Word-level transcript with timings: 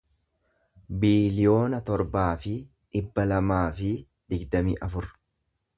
biiliyoona 1.03 1.81
torbaa 1.91 2.31
fi 2.45 2.55
dhibba 2.97 3.29
lamaa 3.33 3.65
fi 3.81 3.95
digdamii 4.35 4.77
afur 4.89 5.15